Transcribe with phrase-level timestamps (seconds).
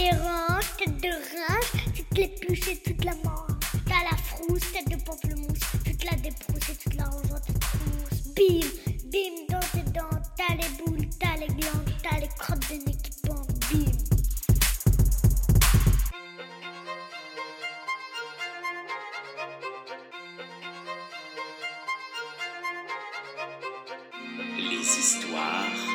[0.00, 3.58] dérange, tête de rince, tu te l'épluches et toute la mange.
[3.86, 7.52] T'as la frousse, tête de pamplemousse, tu te la débrousses et tu te la tes
[7.52, 8.22] trousses.
[8.34, 8.66] Bim,
[9.12, 12.96] bim dans tes dents, t'as les boules, t'as les glandes, t'as les crottes de nez
[12.96, 13.46] qui pendent.
[13.70, 13.92] Bim.
[24.56, 25.89] Les histoires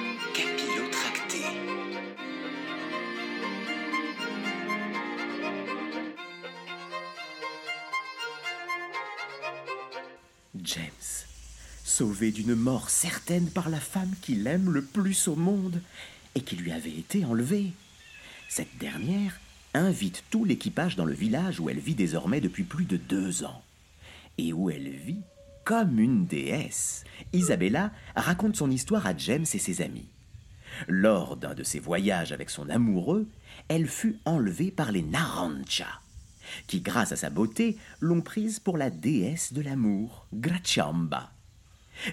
[11.95, 15.81] sauvé d'une mort certaine par la femme qu'il aime le plus au monde
[16.35, 17.71] et qui lui avait été enlevée.
[18.49, 19.39] Cette dernière
[19.73, 23.63] invite tout l'équipage dans le village où elle vit désormais depuis plus de deux ans
[24.37, 25.21] et où elle vit
[25.63, 27.05] comme une déesse.
[27.31, 30.09] Isabella raconte son histoire à James et ses amis.
[30.89, 33.25] Lors d'un de ses voyages avec son amoureux,
[33.69, 36.01] elle fut enlevée par les Narancha,
[36.67, 41.31] qui, grâce à sa beauté, l'ont prise pour la déesse de l'amour, Grachamba.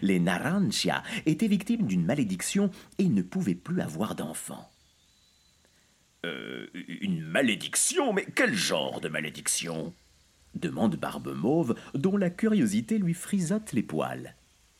[0.00, 4.70] Les Narancha étaient victimes d'une malédiction et ne pouvaient plus avoir d'enfants.
[6.24, 6.66] Euh,
[7.00, 8.12] une malédiction?
[8.12, 9.92] Mais quel genre de malédiction?
[10.55, 14.34] Demande Barbe Mauve, dont la curiosité lui frisote les poils.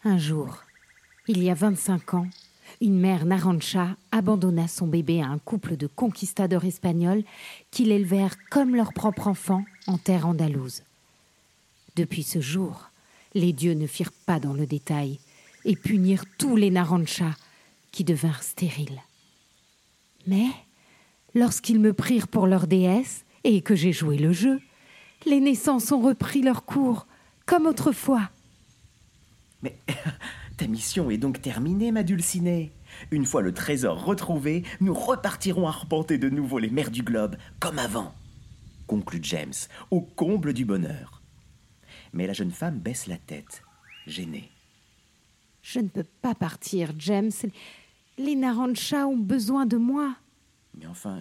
[0.05, 0.63] Un jour,
[1.27, 2.29] il y a 25 ans,
[2.81, 7.25] une mère Narancha abandonna son bébé à un couple de conquistadors espagnols
[7.71, 10.83] qui l'élevèrent comme leur propre enfant en terre andalouse.
[11.97, 12.92] Depuis ce jour,
[13.35, 15.19] les dieux ne firent pas dans le détail
[15.65, 17.35] et punirent tous les Narancha
[17.91, 19.01] qui devinrent stériles.
[20.27, 20.49] Mais,
[21.35, 24.61] lorsqu'ils me prirent pour leur déesse et que j'ai joué le jeu,
[25.27, 27.07] les naissances ont repris leur cours,
[27.47, 28.31] comme autrefois.
[29.63, 29.77] Mais
[30.57, 32.73] ta mission est donc terminée, ma dulcinée.
[33.11, 37.79] Une fois le trésor retrouvé, nous repartirons arpenter de nouveau les mers du globe, comme
[37.79, 38.15] avant,
[38.87, 39.55] conclut James,
[39.91, 41.22] au comble du bonheur.
[42.13, 43.63] Mais la jeune femme baisse la tête,
[44.07, 44.51] gênée.
[45.63, 47.31] Je ne peux pas partir, James.
[48.19, 50.15] Les Narancha ont besoin de moi.
[50.79, 51.21] Mais enfin,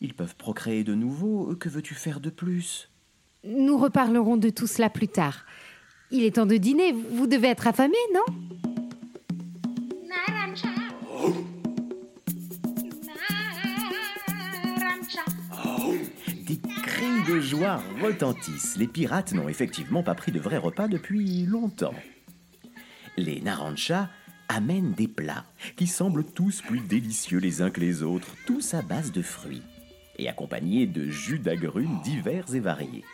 [0.00, 1.54] ils peuvent procréer de nouveau.
[1.56, 2.88] Que veux-tu faire de plus?
[3.44, 5.44] Nous reparlerons de tout cela plus tard.
[6.10, 6.92] Il est temps de dîner.
[6.92, 8.45] Vous devez être affamé, non?
[17.46, 18.76] Joie retentissent.
[18.76, 21.94] Les pirates n'ont effectivement pas pris de vrai repas depuis longtemps.
[23.16, 24.10] Les Narancha
[24.48, 25.44] amènent des plats
[25.76, 29.62] qui semblent tous plus délicieux les uns que les autres, tous à base de fruits
[30.18, 33.04] et accompagnés de jus d'agrumes divers et variés.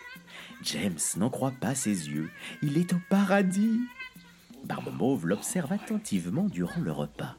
[0.62, 2.30] James n'en croit pas ses yeux.
[2.62, 3.80] Il est au paradis.
[4.64, 7.36] Barbe Mauve l'observe attentivement durant le repas.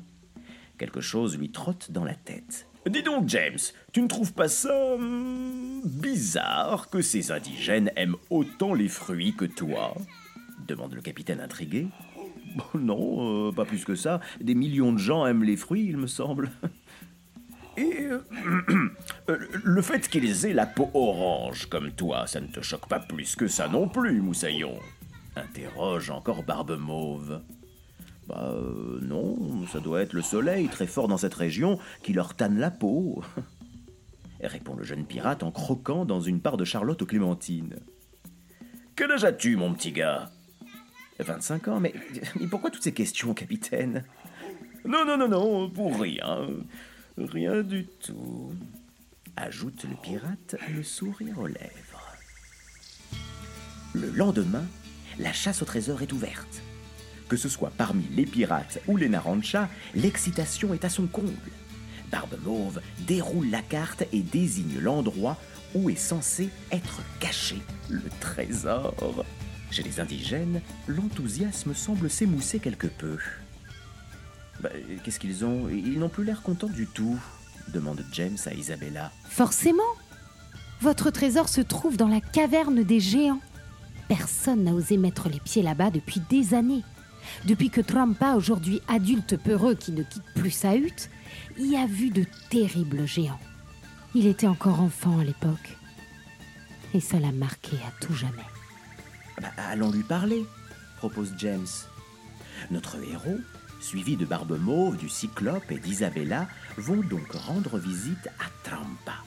[0.78, 2.68] Quelque chose lui trotte dans la tête.
[2.90, 3.60] Dis donc, James,
[3.94, 9.46] tu ne trouves pas ça hum, bizarre que ces indigènes aiment autant les fruits que
[9.46, 9.96] toi?
[10.68, 11.88] demande le capitaine intrigué.
[12.56, 14.20] Bon, non, euh, pas plus que ça.
[14.40, 16.52] Des millions de gens aiment les fruits, il me semble.
[17.78, 18.20] Et euh,
[19.30, 23.00] euh, le fait qu'ils aient la peau orange comme toi, ça ne te choque pas
[23.00, 24.78] plus que ça non plus, Moussaillon?
[25.36, 27.42] Interroge encore Barbe Mauve.
[28.34, 32.34] Bah euh, non, ça doit être le soleil très fort dans cette région qui leur
[32.34, 33.24] tanne la peau.
[34.42, 37.76] Répond le jeune pirate en croquant dans une part de Charlotte aux clémentines.
[38.96, 40.32] Quel âge as-tu, mon petit gars?
[41.20, 41.94] 25 ans, mais,
[42.40, 44.04] mais pourquoi toutes ces questions, capitaine?
[44.84, 46.48] Non, non, non, non, pour rien.
[47.18, 48.52] Rien du tout.
[49.38, 52.18] Ajoute le pirate, le sourire aux lèvres.
[53.94, 54.66] Le lendemain,
[55.20, 56.64] la chasse au trésor est ouverte.
[57.28, 61.32] Que ce soit parmi les pirates ou les Narancha, l'excitation est à son comble.
[62.12, 65.38] Barbe Mauve déroule la carte et désigne l'endroit
[65.74, 67.58] où est censé être caché
[67.90, 69.26] le trésor.
[69.72, 73.18] Chez les indigènes, l'enthousiasme semble s'émousser quelque peu.
[74.62, 74.70] Bah,
[75.04, 75.68] Qu'est-ce qu'ils ont?
[75.70, 77.18] Ils n'ont plus l'air contents du tout,
[77.70, 79.12] demande James à Isabella.
[79.28, 79.82] Forcément.
[80.82, 83.40] Votre trésor se trouve dans la caverne des géants.
[84.08, 86.84] Personne n'a osé mettre les pieds là-bas depuis des années.
[87.46, 91.10] Depuis que Trampa, aujourd'hui adulte peureux qui ne quitte plus sa hutte,
[91.58, 93.40] y a vu de terribles géants.
[94.16, 95.78] Il était encore enfant à l'époque.
[96.94, 98.46] Et ça l'a marqué à tout jamais.
[99.42, 100.46] Bah, allons lui parler,
[100.98, 101.68] propose James.
[102.70, 103.40] Notre héros,
[103.82, 106.48] suivi de Barbe Mauve, du Cyclope et d'Isabella,
[106.78, 109.24] vont donc rendre visite à Trampa.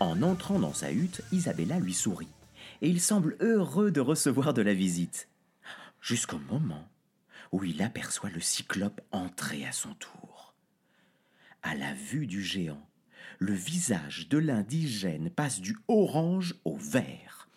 [0.00, 2.28] En entrant dans sa hutte, Isabella lui sourit,
[2.82, 5.28] et il semble heureux de recevoir de la visite.
[6.06, 6.88] Jusqu'au moment
[7.50, 10.54] où il aperçoit le Cyclope entrer à son tour.
[11.64, 12.88] À la vue du géant,
[13.40, 17.48] le visage de l'indigène passe du orange au vert,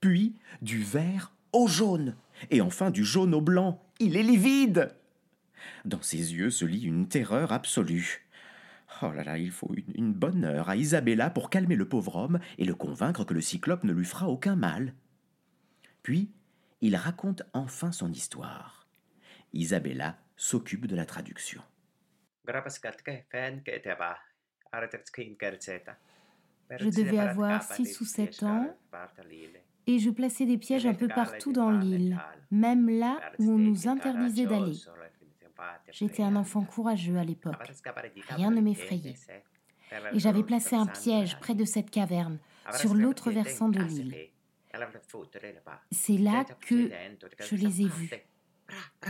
[0.00, 2.16] puis du vert au jaune,
[2.50, 3.84] et enfin du jaune au blanc.
[4.00, 4.94] Il est livide.
[5.84, 8.26] Dans ses yeux se lit une terreur absolue.
[9.02, 12.38] Oh là là, il faut une, bonne heure à Isabella pour calmer le pauvre homme
[12.56, 14.94] et le convaincre que le cyclope ne lui fera aucun mal.
[16.02, 16.30] Puis,
[16.80, 18.86] il raconte enfin son histoire.
[19.52, 21.62] Isabella s'occupe de la traduction.
[26.70, 28.76] Je devais avoir 6 ou 7 ans
[29.86, 32.20] et je plaçais des pièges un peu partout dans l'île,
[32.50, 34.76] même là où on nous interdisait d'aller.
[35.90, 37.72] J'étais un enfant courageux à l'époque.
[38.28, 39.16] Rien ne m'effrayait.
[40.12, 42.38] Et j'avais placé un piège près de cette caverne,
[42.72, 44.28] sur l'autre versant de l'île.
[45.90, 46.90] C'est là que
[47.40, 48.10] je les ai vus.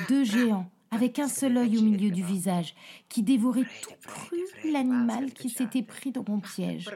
[0.09, 2.75] Deux géants, avec un seul œil au milieu du visage,
[3.09, 6.91] qui dévoraient tout cru l'animal qui s'était pris dans mon piège.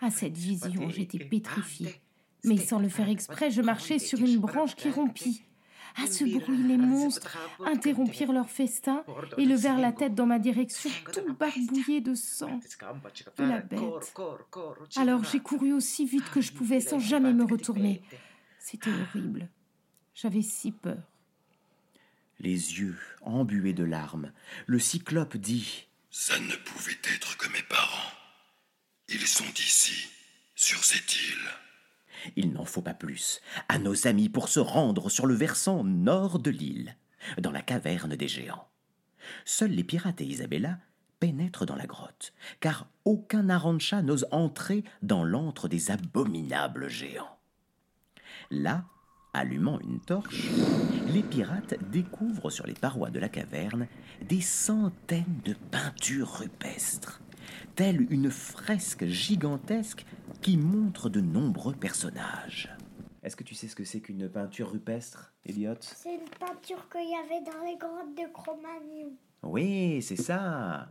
[0.00, 2.00] À cette vision, j'étais pétrifiée.
[2.44, 5.42] Mais sans le faire exprès, je marchais sur une branche qui rompit.
[5.96, 9.04] À ce bruit, les monstres interrompirent leur festin
[9.38, 12.60] et levèrent la tête dans ma direction, tout barbouillé de sang
[13.38, 14.14] de la bête.
[14.96, 18.02] Alors j'ai couru aussi vite que je pouvais sans jamais me retourner.
[18.58, 19.48] C'était horrible.
[20.14, 20.98] J'avais si peur.
[22.40, 24.32] Les yeux embués de larmes,
[24.66, 28.12] le cyclope dit Ça ne pouvait être que mes parents.
[29.08, 30.08] Ils sont ici,
[30.54, 31.48] sur cette île.
[32.34, 36.38] Il n'en faut pas plus à nos amis pour se rendre sur le versant nord
[36.38, 36.96] de l'île,
[37.38, 38.68] dans la caverne des géants.
[39.44, 40.78] Seuls les pirates et Isabella
[41.20, 47.38] pénètrent dans la grotte, car aucun Narancha n'ose entrer dans l'antre des abominables géants.
[48.50, 48.84] Là,
[49.32, 50.48] allumant une torche,
[51.08, 53.86] les pirates découvrent sur les parois de la caverne
[54.22, 57.20] des centaines de peintures rupestres,
[57.76, 60.06] telle une fresque gigantesque
[60.40, 62.74] qui montre de nombreux personnages?
[63.22, 65.74] Est-ce que tu sais ce que c'est qu'une peinture rupestre, Elliot?
[65.80, 69.12] C'est une peinture qu'il y avait dans les grottes de Cro-Magnon.
[69.42, 70.88] Oui, c'est ça.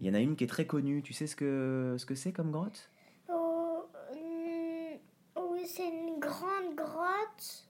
[0.00, 1.02] Il y en a une qui est très connue.
[1.02, 2.90] Tu sais ce que ce que c'est comme grotte?
[3.28, 4.98] Oh, hum,
[5.52, 7.68] oui, c'est une grande grotte.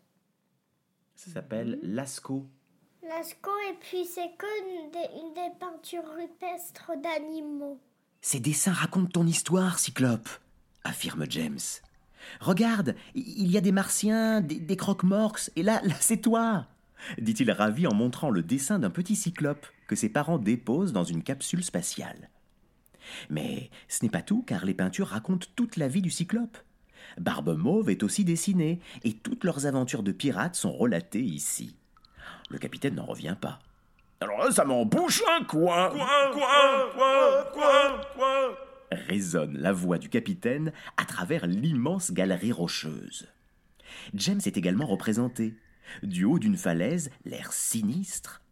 [1.15, 2.47] Ça s'appelle Lascaux.
[3.03, 7.79] Lascaux, et puis c'est que une des, une des peintures rupestres d'animaux.
[8.23, 10.29] Ces dessins racontent ton histoire, Cyclope,
[10.85, 11.59] affirme James.
[12.41, 16.67] Regarde, il y a des martiens, des, croque-morx, et là, là, c'est toi
[17.19, 21.23] dit-il ravi en montrant le dessin d'un petit cyclope que ses parents déposent dans une
[21.23, 22.29] capsule spatiale.
[23.31, 26.59] Mais ce n'est pas tout, car les peintures racontent toute la vie du cyclope.
[27.19, 31.75] Barbe Mauve est aussi dessinée, et toutes leurs aventures de pirates sont relatées ici.
[32.51, 33.61] Le capitaine n'en revient pas.
[34.23, 35.89] Alors là, ça m'en bouche un coin.
[35.89, 38.55] Coin, coin, coin, coin, coin.
[38.91, 43.29] résonne la voix du capitaine à travers l'immense galerie rocheuse.
[44.13, 45.55] James est également représenté.
[46.03, 48.43] Du haut d'une falaise, l'air sinistre,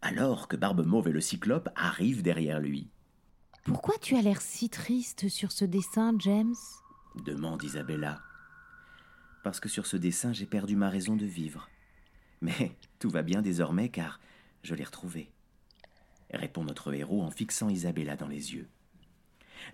[0.00, 2.88] alors que Barbe Mauve et le cyclope arrivent derrière lui.
[3.64, 6.54] Pourquoi tu as l'air si triste sur ce dessin, James?
[7.24, 8.22] demande Isabella.
[9.44, 11.68] Parce que sur ce dessin, j'ai perdu ma raison de vivre.
[12.40, 14.20] Mais tout va bien désormais car
[14.62, 15.30] je l'ai retrouvé,
[16.32, 18.68] répond notre héros en fixant Isabella dans les yeux.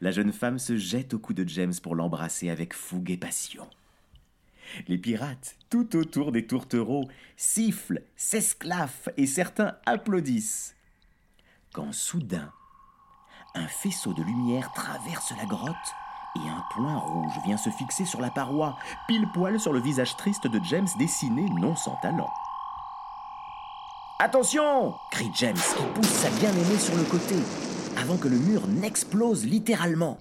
[0.00, 3.68] La jeune femme se jette au cou de James pour l'embrasser avec fougue et passion.
[4.88, 10.75] Les pirates, tout autour des tourtereaux, sifflent, s'esclaffent et certains applaudissent.
[11.73, 12.52] Quand soudain,
[13.54, 15.94] un faisceau de lumière traverse la grotte
[16.37, 20.16] et un point rouge vient se fixer sur la paroi, pile poil sur le visage
[20.16, 22.32] triste de James dessiné non sans talent.
[24.21, 27.35] Attention crie James qui pousse sa bien-aimée sur le côté,
[27.97, 30.18] avant que le mur n'explose littéralement.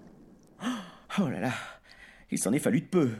[1.20, 1.52] Oh là là,
[2.32, 3.12] il s'en est fallu de peu.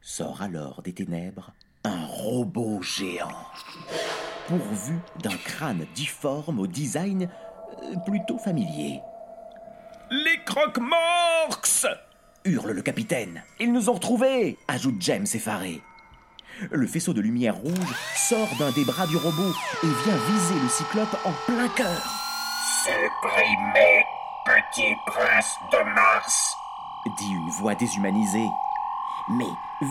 [0.00, 1.52] Sort alors des ténèbres
[1.82, 3.28] un robot géant,
[4.46, 7.28] pourvu d'un crâne difforme au design
[7.82, 9.00] euh, plutôt familier.
[10.10, 11.86] Les croque-morx
[12.44, 13.42] hurle le capitaine.
[13.60, 15.82] Ils nous ont retrouvés ajoute James effaré.
[16.70, 20.68] Le faisceau de lumière rouge sort d'un des bras du robot et vient viser le
[20.68, 22.02] cyclope en plein cœur.
[22.84, 24.04] Supprimez,
[24.44, 26.56] petit prince de Mars.
[27.18, 28.48] dit une voix déshumanisée.
[29.30, 29.44] Mais,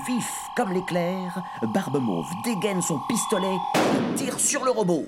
[0.06, 1.42] vif comme l'éclair,
[1.74, 5.08] Barbe Mauve dégaine son pistolet et tire sur le robot.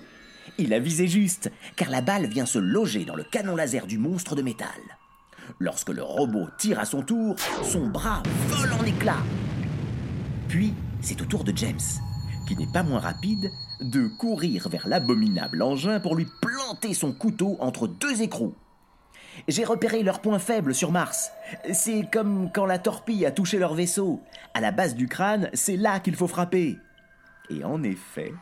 [0.57, 3.97] Il a visé juste, car la balle vient se loger dans le canon laser du
[3.97, 4.67] monstre de métal.
[5.59, 9.23] Lorsque le robot tire à son tour, son bras vole en éclats.
[10.47, 10.73] Puis,
[11.05, 11.77] c'est au tour de James,
[12.47, 17.57] qui n'est pas moins rapide, de courir vers l'abominable engin pour lui planter son couteau
[17.59, 18.55] entre deux écrous.
[19.47, 21.29] J'ai repéré leur point faible sur Mars.
[21.73, 24.19] C'est comme quand la torpille a touché leur vaisseau.
[24.55, 26.75] À la base du crâne, c'est là qu'il faut frapper.
[27.51, 28.33] Et en effet,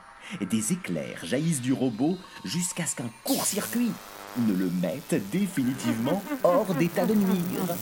[0.50, 3.92] des éclairs jaillissent du robot jusqu'à ce qu'un court-circuit
[4.38, 7.76] ne le mette définitivement hors d'état de nuire.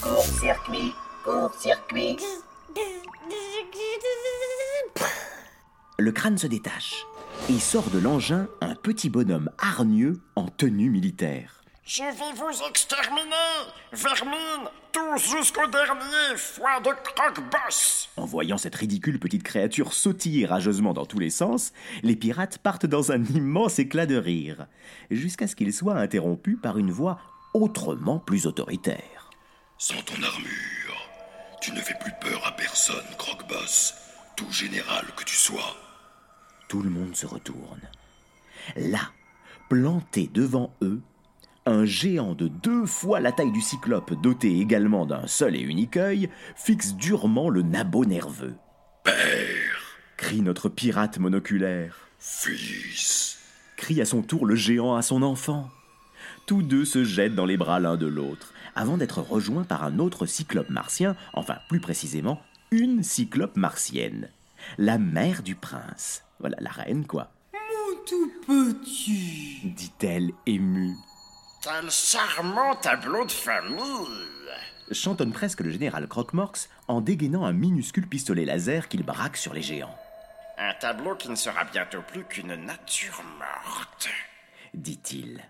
[0.00, 0.92] Court-circuit,
[1.24, 2.16] court-circuit.
[6.00, 7.04] Le crâne se détache
[7.50, 11.62] et sort de l'engin un petit bonhomme hargneux en tenue militaire.
[11.84, 13.26] Je vais vous exterminer,
[13.92, 18.08] vermine, tous jusqu'au dernier foie de croque-boss.
[18.16, 22.86] En voyant cette ridicule petite créature sautiller rageusement dans tous les sens, les pirates partent
[22.86, 24.68] dans un immense éclat de rire,
[25.10, 27.18] jusqu'à ce qu'il soit interrompu par une voix
[27.52, 29.28] autrement plus autoritaire.
[29.76, 31.10] Sans ton armure,
[31.60, 33.94] tu ne fais plus peur à personne, Croque-Boss,
[34.34, 35.76] tout général que tu sois.
[36.70, 37.80] Tout le monde se retourne.
[38.76, 39.10] Là,
[39.68, 41.00] planté devant eux,
[41.66, 45.96] un géant de deux fois la taille du cyclope, doté également d'un seul et unique
[45.96, 48.54] œil, fixe durement le nabot nerveux.
[49.02, 52.08] Père, Crie notre pirate monoculaire.
[52.20, 53.40] fils,
[53.76, 55.68] Crie à son tour le géant à son enfant.
[56.46, 59.98] Tous deux se jettent dans les bras l'un de l'autre, avant d'être rejoints par un
[59.98, 64.28] autre cyclope martien, enfin plus précisément, une cyclope martienne.
[64.78, 66.22] La mère du prince.
[66.40, 67.30] Voilà, la reine, quoi.
[68.06, 69.60] Tout petit.
[69.76, 70.96] Dit-elle émue.
[71.62, 73.84] Quel charmant tableau de famille.
[74.90, 79.62] chantonne presque le général Croque-Morx en dégainant un minuscule pistolet laser qu'il braque sur les
[79.62, 79.94] géants.
[80.58, 84.08] Un tableau qui ne sera bientôt plus qu'une nature morte.
[84.74, 85.40] dit-il.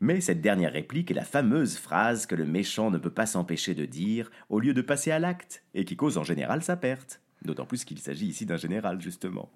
[0.00, 3.74] Mais cette dernière réplique est la fameuse phrase que le méchant ne peut pas s'empêcher
[3.74, 7.20] de dire au lieu de passer à l'acte, et qui cause en général sa perte.
[7.42, 9.50] D'autant plus qu'il s'agit ici d'un général, justement.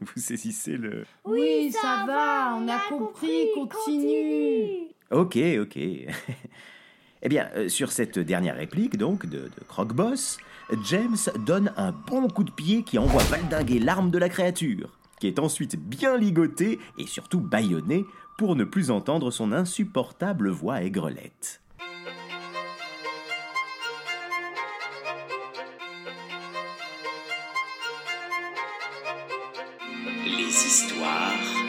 [0.14, 1.04] Vous saisissez le...
[1.24, 4.88] Oui, ça va, on a compris, continue.
[5.10, 5.76] Ok, ok.
[7.22, 10.38] eh bien, euh, sur cette dernière réplique, donc, de, de Croque-Boss,
[10.84, 15.26] James donne un bon coup de pied qui envoie valdinguer l'arme de la créature, qui
[15.26, 18.04] est ensuite bien ligotée et surtout bâillonnée
[18.38, 21.60] pour ne plus entendre son insupportable voix aigrelette.
[30.24, 31.59] les histoires.